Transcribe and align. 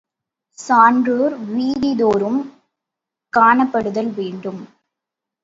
சான்றோர் 0.57 1.35
வீதிதோறும் 1.49 2.39
காணப்படுதல் 3.33 4.11
வேண்டும். 4.13 4.61